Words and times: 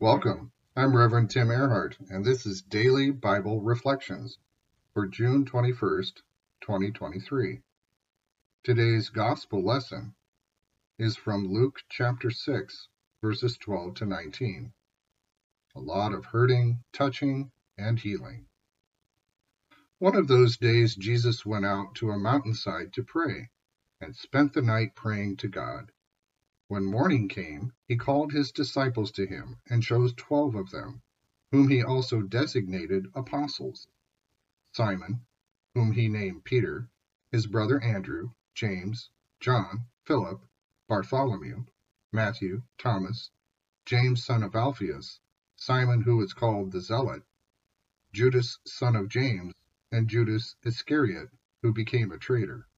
Welcome. 0.00 0.52
I'm 0.76 0.96
Reverend 0.96 1.28
Tim 1.28 1.48
Ehrhardt, 1.48 1.96
and 2.08 2.24
this 2.24 2.46
is 2.46 2.62
Daily 2.62 3.10
Bible 3.10 3.60
Reflections 3.60 4.38
for 4.94 5.08
June 5.08 5.44
21st, 5.44 6.22
2023. 6.60 7.62
Today's 8.62 9.08
Gospel 9.08 9.64
lesson 9.64 10.14
is 11.00 11.16
from 11.16 11.52
Luke 11.52 11.80
chapter 11.88 12.30
6, 12.30 12.86
verses 13.20 13.58
12 13.58 13.94
to 13.94 14.06
19. 14.06 14.72
A 15.74 15.80
lot 15.80 16.12
of 16.14 16.26
hurting, 16.26 16.84
touching, 16.92 17.50
and 17.76 17.98
healing. 17.98 18.46
One 19.98 20.14
of 20.14 20.28
those 20.28 20.56
days 20.56 20.94
Jesus 20.94 21.44
went 21.44 21.66
out 21.66 21.96
to 21.96 22.12
a 22.12 22.18
mountainside 22.18 22.92
to 22.92 23.02
pray, 23.02 23.50
and 24.00 24.14
spent 24.14 24.52
the 24.52 24.62
night 24.62 24.94
praying 24.94 25.38
to 25.38 25.48
God. 25.48 25.90
When 26.70 26.84
morning 26.84 27.28
came, 27.28 27.72
he 27.86 27.96
called 27.96 28.30
his 28.30 28.52
disciples 28.52 29.10
to 29.12 29.24
him, 29.24 29.56
and 29.70 29.82
chose 29.82 30.12
twelve 30.12 30.54
of 30.54 30.68
them, 30.68 31.00
whom 31.50 31.66
he 31.70 31.82
also 31.82 32.20
designated 32.20 33.06
apostles 33.14 33.86
Simon, 34.74 35.22
whom 35.72 35.92
he 35.92 36.08
named 36.08 36.44
Peter, 36.44 36.86
his 37.32 37.46
brother 37.46 37.82
Andrew, 37.82 38.32
James, 38.54 39.08
John, 39.40 39.86
Philip, 40.04 40.44
Bartholomew, 40.88 41.64
Matthew, 42.12 42.60
Thomas, 42.76 43.30
James 43.86 44.22
son 44.22 44.42
of 44.42 44.54
Alphaeus, 44.54 45.20
Simon 45.56 46.02
who 46.02 46.20
is 46.20 46.34
called 46.34 46.70
the 46.70 46.82
Zealot, 46.82 47.22
Judas 48.12 48.58
son 48.66 48.94
of 48.94 49.08
James, 49.08 49.54
and 49.90 50.06
Judas 50.06 50.54
Iscariot, 50.62 51.30
who 51.62 51.72
became 51.72 52.12
a 52.12 52.18
traitor. 52.18 52.68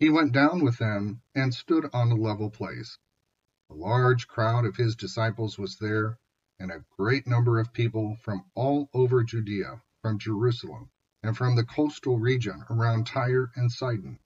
He 0.00 0.10
went 0.10 0.30
down 0.30 0.62
with 0.62 0.78
them 0.78 1.22
and 1.34 1.52
stood 1.52 1.90
on 1.92 2.12
a 2.12 2.14
level 2.14 2.50
place. 2.50 2.96
A 3.68 3.74
large 3.74 4.28
crowd 4.28 4.64
of 4.64 4.76
his 4.76 4.94
disciples 4.94 5.58
was 5.58 5.76
there, 5.76 6.20
and 6.60 6.70
a 6.70 6.84
great 6.96 7.26
number 7.26 7.58
of 7.58 7.72
people 7.72 8.14
from 8.22 8.44
all 8.54 8.88
over 8.94 9.24
Judea, 9.24 9.82
from 10.00 10.20
Jerusalem, 10.20 10.88
and 11.20 11.36
from 11.36 11.56
the 11.56 11.64
coastal 11.64 12.16
region 12.16 12.64
around 12.70 13.08
Tyre 13.08 13.50
and 13.56 13.72
Sidon, 13.72 14.20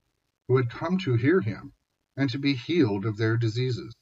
who 0.46 0.58
had 0.58 0.68
come 0.68 0.98
to 0.98 1.14
hear 1.14 1.40
him 1.40 1.72
and 2.18 2.28
to 2.28 2.38
be 2.38 2.52
healed 2.52 3.06
of 3.06 3.16
their 3.16 3.38
diseases. 3.38 3.96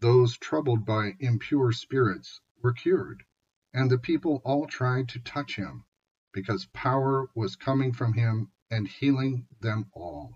Those 0.00 0.36
troubled 0.36 0.84
by 0.84 1.16
impure 1.20 1.72
spirits 1.72 2.42
were 2.62 2.74
cured, 2.74 3.24
and 3.72 3.90
the 3.90 3.96
people 3.98 4.42
all 4.44 4.66
tried 4.66 5.08
to 5.08 5.20
touch 5.20 5.56
him, 5.56 5.84
because 6.32 6.66
power 6.66 7.30
was 7.34 7.56
coming 7.56 7.94
from 7.94 8.12
him 8.12 8.50
and 8.70 8.86
healing 8.86 9.46
them 9.60 9.86
all. 9.94 10.34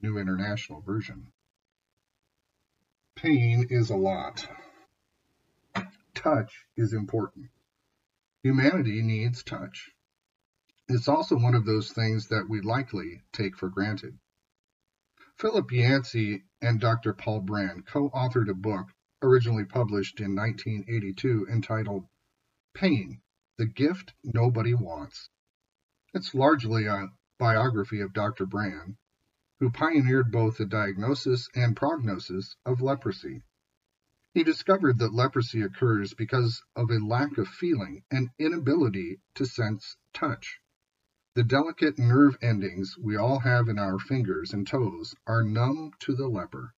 New 0.00 0.18
International 0.18 0.80
Version. 0.80 1.32
Pain 3.16 3.66
is 3.70 3.90
a 3.90 3.96
lot. 3.96 4.48
Touch 6.14 6.66
is 6.76 6.92
important. 6.92 7.50
Humanity 8.42 9.02
needs 9.02 9.42
touch. 9.42 9.90
It's 10.88 11.08
also 11.08 11.36
one 11.36 11.54
of 11.54 11.64
those 11.64 11.92
things 11.92 12.28
that 12.28 12.48
we 12.48 12.60
likely 12.60 13.22
take 13.32 13.56
for 13.56 13.68
granted. 13.68 14.18
Philip 15.36 15.70
Yancey 15.70 16.44
and 16.62 16.80
Dr. 16.80 17.12
Paul 17.12 17.40
Brand 17.40 17.86
co 17.86 18.08
authored 18.10 18.48
a 18.48 18.54
book 18.54 18.86
originally 19.20 19.64
published 19.64 20.20
in 20.20 20.34
1982 20.34 21.46
entitled 21.50 22.06
Pain 22.72 23.20
The 23.56 23.66
Gift 23.66 24.14
Nobody 24.22 24.74
Wants. 24.74 25.28
It's 26.14 26.34
largely 26.34 26.86
a 26.86 27.08
biography 27.38 28.00
of 28.00 28.12
Dr. 28.12 28.46
Brand, 28.46 28.96
who 29.60 29.70
pioneered 29.70 30.30
both 30.30 30.56
the 30.56 30.64
diagnosis 30.66 31.48
and 31.54 31.76
prognosis 31.76 32.56
of 32.64 32.80
leprosy. 32.80 33.42
He 34.32 34.44
discovered 34.44 34.98
that 34.98 35.12
leprosy 35.12 35.62
occurs 35.62 36.14
because 36.14 36.62
of 36.76 36.90
a 36.90 37.04
lack 37.04 37.38
of 37.38 37.48
feeling 37.48 38.04
and 38.10 38.30
inability 38.38 39.20
to 39.34 39.44
sense 39.44 39.96
touch. 40.12 40.60
The 41.34 41.42
delicate 41.42 41.98
nerve 41.98 42.36
endings 42.40 42.96
we 42.98 43.16
all 43.16 43.40
have 43.40 43.68
in 43.68 43.78
our 43.78 43.98
fingers 43.98 44.52
and 44.52 44.66
toes 44.66 45.14
are 45.26 45.42
numb 45.42 45.92
to 46.00 46.14
the 46.14 46.28
leper. 46.28 46.74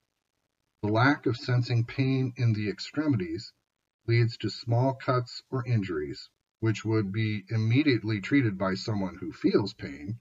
The 0.82 0.88
lack 0.88 1.26
of 1.26 1.36
sensing 1.36 1.84
pain 1.84 2.32
in 2.36 2.54
the 2.54 2.70
extremities 2.70 3.52
leads 4.06 4.38
to 4.38 4.48
small 4.48 4.94
cuts 4.94 5.42
or 5.50 5.66
injuries, 5.66 6.30
which 6.60 6.84
would 6.84 7.12
be 7.12 7.44
immediately 7.50 8.20
treated 8.20 8.56
by 8.56 8.74
someone 8.74 9.16
who 9.16 9.32
feels 9.32 9.74
pain, 9.74 10.20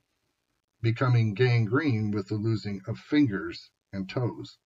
becoming 0.82 1.34
gangrene 1.34 2.10
with 2.10 2.30
the 2.30 2.36
losing 2.36 2.82
of 2.88 2.98
fingers 2.98 3.70
and 3.92 4.10
toes. 4.10 4.58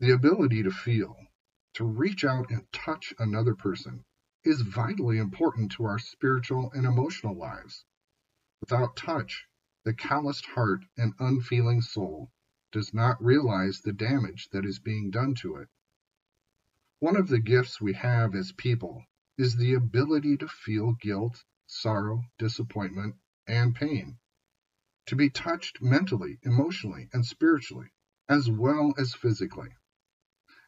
The 0.00 0.12
ability 0.12 0.62
to 0.62 0.70
feel, 0.70 1.16
to 1.74 1.84
reach 1.84 2.24
out 2.24 2.50
and 2.50 2.70
touch 2.72 3.12
another 3.18 3.54
person, 3.54 4.06
is 4.42 4.62
vitally 4.62 5.18
important 5.18 5.72
to 5.72 5.84
our 5.84 5.98
spiritual 5.98 6.72
and 6.72 6.86
emotional 6.86 7.36
lives. 7.36 7.84
Without 8.60 8.96
touch, 8.96 9.46
the 9.84 9.92
calloused 9.92 10.46
heart 10.46 10.84
and 10.96 11.12
unfeeling 11.18 11.82
soul 11.82 12.32
does 12.72 12.94
not 12.94 13.22
realize 13.22 13.80
the 13.80 13.92
damage 13.92 14.48
that 14.50 14.64
is 14.64 14.78
being 14.78 15.10
done 15.10 15.34
to 15.34 15.56
it. 15.56 15.68
One 17.00 17.16
of 17.16 17.28
the 17.28 17.38
gifts 17.38 17.80
we 17.80 17.92
have 17.92 18.34
as 18.34 18.52
people 18.52 19.04
is 19.36 19.56
the 19.56 19.74
ability 19.74 20.38
to 20.38 20.48
feel 20.48 20.94
guilt, 20.94 21.44
sorrow, 21.66 22.22
disappointment, 22.38 23.16
and 23.46 23.74
pain 23.74 24.18
to 25.08 25.16
be 25.16 25.30
touched 25.30 25.82
mentally, 25.82 26.38
emotionally, 26.42 27.08
and 27.12 27.24
spiritually, 27.24 27.88
as 28.28 28.48
well 28.50 28.94
as 28.98 29.14
physically. 29.14 29.70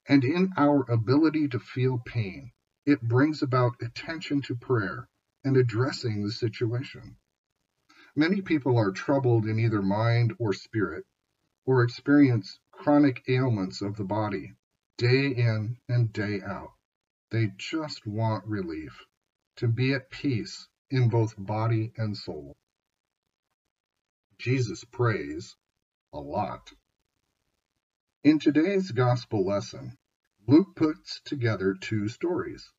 And 0.09 0.25
in 0.25 0.51
our 0.57 0.91
ability 0.91 1.49
to 1.49 1.59
feel 1.59 1.99
pain, 1.99 2.53
it 2.87 3.03
brings 3.03 3.43
about 3.43 3.83
attention 3.83 4.41
to 4.43 4.57
prayer 4.57 5.09
and 5.45 5.57
addressing 5.57 6.23
the 6.23 6.33
situation. 6.33 7.17
Many 8.17 8.41
people 8.41 8.79
are 8.79 8.93
troubled 8.93 9.47
in 9.47 9.59
either 9.59 9.83
mind 9.83 10.35
or 10.39 10.53
spirit, 10.53 11.05
or 11.67 11.83
experience 11.83 12.59
chronic 12.73 13.23
ailments 13.29 13.83
of 13.83 13.97
the 13.97 14.05
body 14.05 14.55
day 14.97 15.29
in 15.29 15.77
and 15.89 16.13
day 16.13 16.41
out. 16.41 16.73
They 17.31 17.53
just 17.59 18.07
want 18.07 18.47
relief, 18.47 19.05
to 19.57 19.69
be 19.69 19.93
at 19.93 20.11
peace 20.11 20.67
in 20.91 21.11
both 21.11 21.35
body 21.39 21.93
and 21.97 22.17
soul. 22.17 22.57
Jesus 24.41 24.85
prays 24.85 25.55
a 26.15 26.19
lot. 26.19 26.73
In 28.25 28.39
today's 28.39 28.91
gospel 28.91 29.45
lesson, 29.45 29.99
Luke 30.49 30.75
puts 30.75 31.21
together 31.27 31.77
two 31.79 32.09
stories 32.09 32.73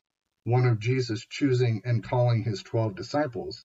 one 0.44 0.66
of 0.66 0.80
Jesus 0.80 1.24
choosing 1.28 1.84
and 1.86 2.04
calling 2.04 2.42
his 2.42 2.64
twelve 2.64 2.96
disciples, 2.96 3.64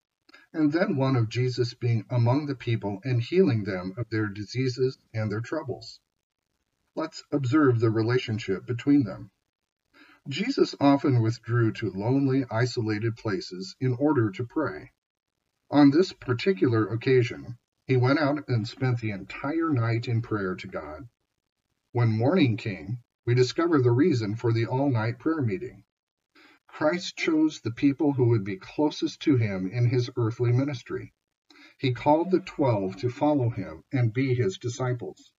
and 0.52 0.70
then 0.70 0.96
one 0.96 1.16
of 1.16 1.30
Jesus 1.30 1.72
being 1.72 2.04
among 2.10 2.44
the 2.44 2.54
people 2.54 3.00
and 3.02 3.22
healing 3.22 3.64
them 3.64 3.94
of 3.96 4.10
their 4.10 4.26
diseases 4.26 4.98
and 5.14 5.32
their 5.32 5.40
troubles. 5.40 5.98
Let's 6.94 7.24
observe 7.32 7.80
the 7.80 7.90
relationship 7.90 8.66
between 8.66 9.04
them. 9.04 9.30
Jesus 10.28 10.74
often 10.80 11.22
withdrew 11.22 11.72
to 11.72 11.90
lonely, 11.92 12.44
isolated 12.50 13.16
places 13.16 13.74
in 13.80 13.94
order 13.94 14.30
to 14.32 14.44
pray. 14.44 14.92
On 15.70 15.90
this 15.90 16.12
particular 16.12 16.88
occasion, 16.88 17.56
he 17.86 17.96
went 17.96 18.18
out 18.18 18.48
and 18.48 18.66
spent 18.66 19.00
the 19.00 19.10
entire 19.10 19.70
night 19.70 20.08
in 20.08 20.20
prayer 20.20 20.56
to 20.56 20.66
God. 20.66 21.08
When 21.92 22.08
morning 22.08 22.56
came, 22.56 22.98
we 23.24 23.34
discover 23.34 23.80
the 23.80 23.92
reason 23.92 24.34
for 24.34 24.52
the 24.52 24.66
all 24.66 24.90
night 24.90 25.18
prayer 25.18 25.40
meeting. 25.40 25.84
Christ 26.66 27.16
chose 27.16 27.60
the 27.60 27.70
people 27.70 28.12
who 28.12 28.28
would 28.30 28.44
be 28.44 28.56
closest 28.56 29.20
to 29.22 29.36
him 29.36 29.70
in 29.70 29.88
his 29.88 30.10
earthly 30.16 30.52
ministry. 30.52 31.14
He 31.78 31.94
called 31.94 32.30
the 32.30 32.40
twelve 32.40 32.96
to 32.96 33.08
follow 33.08 33.50
him 33.50 33.84
and 33.92 34.12
be 34.12 34.34
his 34.34 34.58
disciples. 34.58 35.32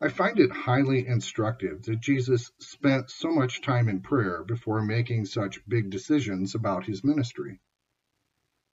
I 0.00 0.08
find 0.08 0.38
it 0.38 0.50
highly 0.50 1.06
instructive 1.06 1.82
that 1.82 2.00
Jesus 2.00 2.52
spent 2.58 3.10
so 3.10 3.30
much 3.30 3.62
time 3.62 3.88
in 3.88 4.02
prayer 4.02 4.44
before 4.44 4.82
making 4.82 5.24
such 5.24 5.66
big 5.66 5.90
decisions 5.90 6.54
about 6.54 6.84
his 6.84 7.02
ministry. 7.02 7.60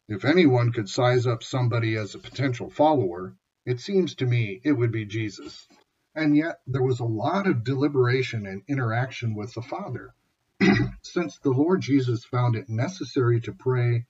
If 0.10 0.24
anyone 0.24 0.72
could 0.72 0.88
size 0.88 1.28
up 1.28 1.44
somebody 1.44 1.98
as 1.98 2.16
a 2.16 2.20
potential 2.20 2.70
follower, 2.70 3.36
it 3.66 3.82
seems 3.82 4.16
to 4.16 4.26
me 4.26 4.62
it 4.64 4.72
would 4.72 4.90
be 4.90 5.04
Jesus. 5.04 5.68
And 6.16 6.34
yet 6.34 6.62
there 6.66 6.82
was 6.82 7.02
a 7.02 7.06
lot 7.06 7.46
of 7.46 7.66
deliberation 7.66 8.46
and 8.46 8.64
interaction 8.70 9.36
with 9.36 9.54
the 9.54 9.62
Father. 9.62 10.16
Since 11.02 11.40
the 11.40 11.52
Lord 11.52 11.82
Jesus 11.82 12.24
found 12.24 12.56
it 12.56 12.70
necessary 12.70 13.42
to 13.42 13.52
pray 13.52 14.06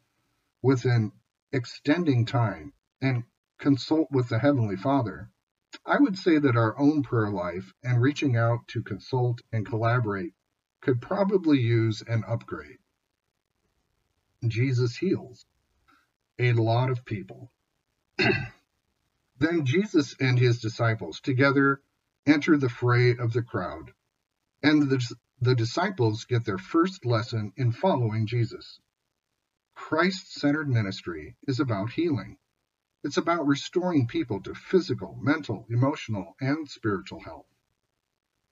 with 0.62 0.86
an 0.86 1.14
extending 1.52 2.28
time 2.28 2.74
and 3.02 3.24
consult 3.58 4.12
with 4.12 4.30
the 4.30 4.38
Heavenly 4.38 4.76
Father, 4.76 5.32
I 5.84 6.00
would 6.00 6.16
say 6.16 6.38
that 6.38 6.56
our 6.56 6.78
own 6.78 7.02
prayer 7.02 7.32
life 7.32 7.74
and 7.84 8.04
reaching 8.04 8.36
out 8.36 8.68
to 8.68 8.84
consult 8.84 9.42
and 9.52 9.66
collaborate 9.66 10.36
could 10.80 11.02
probably 11.02 11.60
use 11.60 12.04
an 12.04 12.24
upgrade. 12.28 12.78
Jesus 14.48 14.96
heals 14.98 15.48
a 16.40 16.54
lot 16.54 16.90
of 16.90 17.06
people. 17.06 17.52
then 19.40 19.66
Jesus 19.66 20.16
and 20.20 20.38
his 20.40 20.62
disciples 20.62 21.20
together 21.20 21.82
enter 22.26 22.58
the 22.58 22.70
fray 22.70 23.16
of 23.16 23.34
the 23.34 23.42
crowd, 23.42 23.92
and 24.62 24.90
the, 24.90 25.16
the 25.40 25.56
disciples 25.56 26.26
get 26.26 26.46
their 26.46 26.58
first 26.58 27.06
lesson 27.06 27.54
in 27.56 27.72
following 27.72 28.28
Jesus. 28.28 28.80
Christ 29.76 30.34
centered 30.34 30.68
ministry 30.68 31.36
is 31.48 31.60
about 31.60 31.92
healing. 31.92 32.38
It's 33.04 33.18
about 33.18 33.48
restoring 33.48 34.08
people 34.08 34.42
to 34.42 34.56
physical, 34.56 35.16
mental, 35.22 35.66
emotional, 35.70 36.36
and 36.42 36.68
spiritual 36.68 37.22
health. 37.22 37.46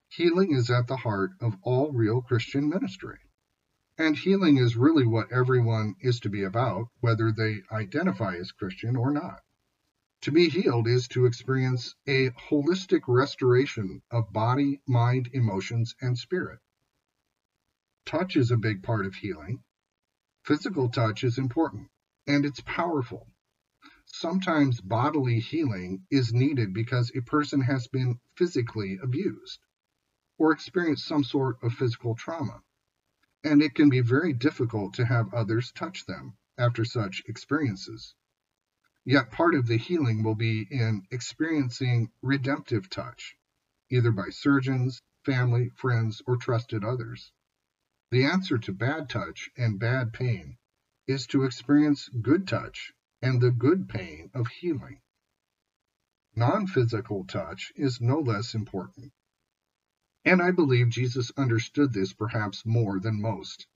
Healing 0.09 0.53
is 0.53 0.69
at 0.69 0.87
the 0.87 0.95
heart 0.95 1.31
of 1.41 1.57
all 1.63 1.91
real 1.91 2.21
Christian 2.21 2.69
ministry. 2.69 3.19
And 3.97 4.17
healing 4.17 4.57
is 4.57 4.75
really 4.75 5.07
what 5.07 5.31
everyone 5.31 5.95
is 6.01 6.19
to 6.21 6.29
be 6.29 6.43
about, 6.43 6.89
whether 6.99 7.31
they 7.31 7.63
identify 7.71 8.35
as 8.35 8.51
Christian 8.51 8.97
or 8.97 9.09
not. 9.09 9.41
To 10.21 10.31
be 10.31 10.49
healed 10.49 10.87
is 10.87 11.07
to 11.09 11.25
experience 11.25 11.95
a 12.05 12.31
holistic 12.31 13.03
restoration 13.07 14.01
of 14.11 14.33
body, 14.33 14.81
mind, 14.85 15.29
emotions, 15.31 15.95
and 16.01 16.17
spirit. 16.17 16.59
Touch 18.05 18.35
is 18.35 18.51
a 18.51 18.57
big 18.57 18.83
part 18.83 19.05
of 19.05 19.15
healing. 19.15 19.63
Physical 20.43 20.89
touch 20.89 21.23
is 21.23 21.37
important, 21.37 21.89
and 22.27 22.45
it's 22.45 22.61
powerful. 22.61 23.31
Sometimes 24.07 24.81
bodily 24.81 25.39
healing 25.39 26.05
is 26.11 26.33
needed 26.33 26.73
because 26.73 27.11
a 27.15 27.21
person 27.21 27.61
has 27.61 27.87
been 27.87 28.19
physically 28.35 28.97
abused 29.01 29.59
or 30.37 30.51
experienced 30.51 31.05
some 31.05 31.23
sort 31.23 31.63
of 31.63 31.73
physical 31.73 32.13
trauma, 32.15 32.61
and 33.45 33.61
it 33.61 33.75
can 33.75 33.89
be 33.89 34.01
very 34.01 34.33
difficult 34.33 34.95
to 34.95 35.05
have 35.05 35.31
others 35.31 35.71
touch 35.71 36.03
them 36.07 36.35
after 36.57 36.83
such 36.83 37.21
experiences. 37.27 38.15
Yet 39.05 39.29
part 39.29 39.53
of 39.53 39.67
the 39.67 39.77
healing 39.77 40.23
will 40.23 40.33
be 40.33 40.63
in 40.63 41.03
experiencing 41.11 42.11
redemptive 42.23 42.89
touch, 42.89 43.37
either 43.91 44.11
by 44.11 44.29
surgeons, 44.29 44.99
family, 45.23 45.69
friends, 45.75 46.23
or 46.25 46.37
trusted 46.37 46.83
others. 46.83 47.31
The 48.09 48.25
answer 48.25 48.57
to 48.57 48.73
bad 48.73 49.09
touch 49.09 49.51
and 49.55 49.79
bad 49.79 50.11
pain 50.11 50.57
is 51.05 51.27
to 51.27 51.43
experience 51.43 52.09
good 52.09 52.47
touch 52.47 52.93
and 53.21 53.39
the 53.39 53.51
good 53.51 53.87
pain 53.87 54.31
of 54.33 54.47
healing. 54.47 55.01
Non 56.35 56.65
physical 56.65 57.25
touch 57.25 57.71
is 57.75 58.01
no 58.01 58.19
less 58.19 58.55
important. 58.55 59.13
And 60.25 60.41
I 60.41 60.49
believe 60.49 60.89
Jesus 60.89 61.31
understood 61.37 61.93
this 61.93 62.11
perhaps 62.11 62.65
more 62.65 62.99
than 62.99 63.21
most. 63.21 63.67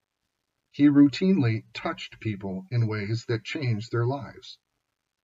He 0.71 0.87
routinely 0.87 1.63
touched 1.73 2.19
people 2.19 2.65
in 2.71 2.87
ways 2.87 3.25
that 3.27 3.43
changed 3.43 3.91
their 3.91 4.05
lives. 4.05 4.57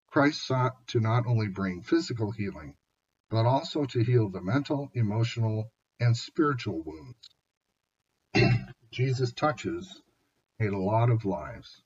Christ 0.07 0.45
sought 0.45 0.87
to 0.87 0.99
not 0.99 1.25
only 1.25 1.47
bring 1.47 1.81
physical 1.81 2.31
healing, 2.31 2.75
but 3.29 3.45
also 3.45 3.85
to 3.85 4.03
heal 4.03 4.29
the 4.29 4.41
mental, 4.41 4.91
emotional, 4.93 5.71
and 5.99 6.15
spiritual 6.15 6.83
wounds. 6.83 7.29
Jesus 8.91 9.33
touches 9.33 10.01
a 10.59 10.69
lot 10.69 11.09
of 11.09 11.25
lives. 11.25 11.83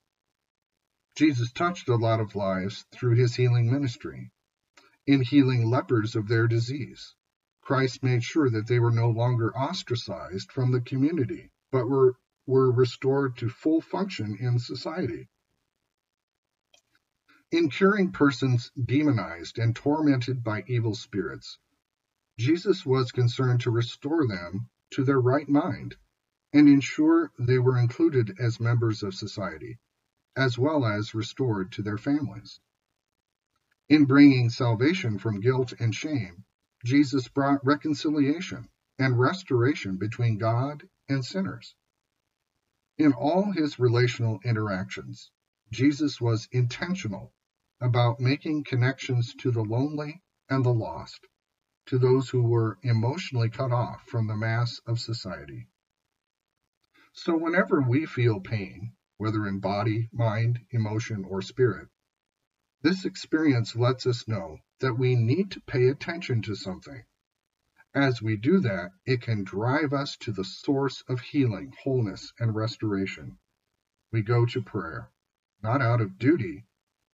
Jesus 1.15 1.51
touched 1.51 1.88
a 1.89 1.95
lot 1.95 2.19
of 2.19 2.36
lives 2.36 2.86
through 2.91 3.15
his 3.15 3.36
healing 3.36 3.71
ministry. 3.71 4.31
In 5.07 5.21
healing 5.21 5.69
lepers 5.69 6.15
of 6.15 6.27
their 6.27 6.47
disease, 6.47 7.15
Christ 7.69 8.01
made 8.01 8.24
sure 8.24 8.50
that 8.50 8.66
they 8.66 8.80
were 8.80 8.89
no 8.89 9.12
longer 9.12 9.56
ostracized 9.56 10.51
from 10.51 10.71
the 10.71 10.81
community, 10.81 11.51
but 11.69 11.88
were, 11.88 12.16
were 12.48 12.71
restored 12.71 13.38
to 13.38 13.48
full 13.48 13.80
function 13.80 14.36
in 14.39 14.57
society. 14.57 15.30
In 17.51 17.69
curing 17.69 18.12
persons 18.12 18.71
demonized 18.71 19.60
and 19.60 19.75
tormented 19.75 20.44
by 20.44 20.63
evil 20.66 20.95
spirits, 20.95 21.60
Jesus 22.39 22.88
was 22.88 23.12
concerned 23.12 23.62
to 23.62 23.69
restore 23.69 24.25
them 24.25 24.68
to 24.89 25.04
their 25.04 25.22
right 25.22 25.48
mind 25.48 25.95
and 26.51 26.68
ensure 26.68 27.31
they 27.38 27.60
were 27.60 27.77
included 27.77 28.36
as 28.39 28.60
members 28.60 29.04
of 29.04 29.13
society, 29.13 29.77
as 30.36 30.57
well 30.57 30.88
as 30.88 31.13
restored 31.13 31.72
to 31.74 31.83
their 31.83 32.00
families. 32.00 32.60
In 33.89 34.06
bringing 34.06 34.50
salvation 34.50 35.19
from 35.19 35.39
guilt 35.39 35.74
and 35.80 35.94
shame, 35.94 36.45
Jesus 36.83 37.27
brought 37.27 37.65
reconciliation 37.65 38.69
and 38.97 39.19
restoration 39.19 39.97
between 39.97 40.37
God 40.37 40.87
and 41.07 41.25
sinners. 41.25 41.75
In 42.97 43.13
all 43.13 43.51
his 43.51 43.79
relational 43.79 44.39
interactions, 44.43 45.31
Jesus 45.71 46.19
was 46.19 46.47
intentional 46.51 47.33
about 47.81 48.19
making 48.19 48.63
connections 48.63 49.33
to 49.35 49.51
the 49.51 49.63
lonely 49.63 50.21
and 50.49 50.65
the 50.65 50.73
lost, 50.73 51.27
to 51.85 51.97
those 51.97 52.29
who 52.29 52.43
were 52.43 52.77
emotionally 52.81 53.49
cut 53.49 53.71
off 53.71 54.05
from 54.07 54.27
the 54.27 54.35
mass 54.35 54.79
of 54.85 54.99
society. 54.99 55.67
So 57.13 57.37
whenever 57.37 57.81
we 57.81 58.05
feel 58.05 58.39
pain, 58.39 58.93
whether 59.17 59.47
in 59.47 59.59
body, 59.59 60.09
mind, 60.11 60.59
emotion, 60.71 61.25
or 61.25 61.41
spirit, 61.41 61.89
this 62.81 63.05
experience 63.05 63.75
lets 63.75 64.05
us 64.05 64.27
know 64.27 64.57
that 64.79 64.93
we 64.93 65.15
need 65.15 65.51
to 65.51 65.61
pay 65.61 65.87
attention 65.87 66.41
to 66.41 66.55
something. 66.55 67.03
As 67.93 68.21
we 68.21 68.37
do 68.37 68.59
that, 68.59 68.91
it 69.05 69.21
can 69.21 69.43
drive 69.43 69.93
us 69.93 70.15
to 70.17 70.31
the 70.31 70.43
source 70.43 71.01
of 71.07 71.19
healing, 71.19 71.73
wholeness, 71.83 72.33
and 72.39 72.55
restoration. 72.55 73.37
We 74.11 74.21
go 74.21 74.45
to 74.45 74.61
prayer, 74.61 75.09
not 75.61 75.81
out 75.81 76.01
of 76.01 76.17
duty, 76.17 76.65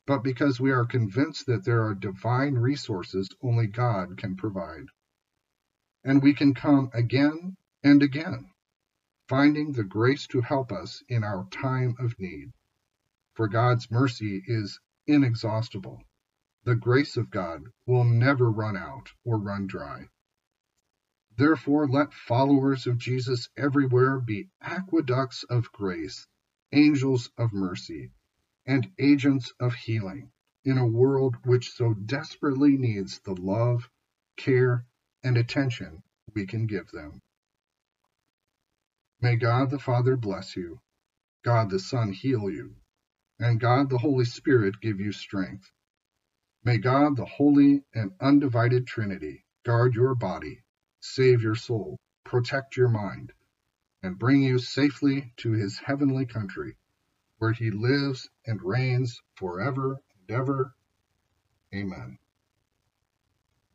but 0.05 0.23
because 0.23 0.59
we 0.59 0.71
are 0.71 0.85
convinced 0.85 1.45
that 1.45 1.65
there 1.65 1.83
are 1.83 1.95
divine 1.95 2.55
resources 2.55 3.29
only 3.41 3.67
God 3.67 4.17
can 4.17 4.35
provide. 4.35 4.87
And 6.03 6.21
we 6.21 6.33
can 6.33 6.53
come 6.53 6.91
again 6.93 7.57
and 7.83 8.03
again 8.03 8.51
finding 9.27 9.71
the 9.71 9.83
grace 9.83 10.27
to 10.27 10.41
help 10.41 10.71
us 10.71 11.03
in 11.09 11.23
our 11.23 11.47
time 11.49 11.95
of 11.97 12.19
need. 12.19 12.51
For 13.33 13.47
God's 13.47 13.89
mercy 13.89 14.43
is 14.45 14.79
inexhaustible. 15.07 16.03
The 16.63 16.75
grace 16.75 17.17
of 17.17 17.29
God 17.29 17.63
will 17.85 18.03
never 18.03 18.49
run 18.49 18.75
out 18.75 19.11
or 19.23 19.37
run 19.37 19.67
dry. 19.67 20.09
Therefore, 21.37 21.87
let 21.87 22.13
followers 22.13 22.87
of 22.87 22.97
Jesus 22.97 23.49
everywhere 23.57 24.19
be 24.19 24.49
aqueducts 24.61 25.43
of 25.43 25.71
grace, 25.71 26.27
angels 26.71 27.29
of 27.37 27.53
mercy, 27.53 28.11
and 28.65 28.91
agents 28.97 29.53
of 29.59 29.75
healing 29.75 30.31
in 30.63 30.77
a 30.77 30.87
world 30.87 31.35
which 31.43 31.71
so 31.71 31.93
desperately 31.93 32.77
needs 32.77 33.19
the 33.19 33.35
love, 33.35 33.89
care, 34.37 34.85
and 35.23 35.37
attention 35.37 36.01
we 36.33 36.47
can 36.47 36.65
give 36.65 36.89
them. 36.91 37.21
May 39.21 39.35
God 39.35 39.69
the 39.69 39.79
Father 39.79 40.17
bless 40.17 40.55
you, 40.55 40.79
God 41.43 41.69
the 41.69 41.79
Son 41.79 42.11
heal 42.11 42.49
you, 42.49 42.75
and 43.39 43.59
God 43.59 43.89
the 43.89 43.97
Holy 43.97 44.25
Spirit 44.25 44.81
give 44.81 44.99
you 44.99 45.11
strength. 45.11 45.71
May 46.63 46.77
God 46.77 47.15
the 47.15 47.25
Holy 47.25 47.83
and 47.93 48.11
Undivided 48.19 48.87
Trinity 48.87 49.45
guard 49.63 49.93
your 49.93 50.15
body, 50.15 50.63
save 50.99 51.41
your 51.41 51.55
soul, 51.55 51.99
protect 52.23 52.77
your 52.77 52.89
mind, 52.89 53.33
and 54.01 54.17
bring 54.17 54.41
you 54.41 54.59
safely 54.59 55.33
to 55.37 55.51
his 55.51 55.79
heavenly 55.79 56.25
country, 56.25 56.77
where 57.37 57.51
he 57.51 57.71
lives 57.71 58.29
and 58.45 58.61
reigns 58.61 59.21
forever 59.35 60.01
and 60.19 60.37
ever. 60.37 60.73
Amen. 61.73 62.17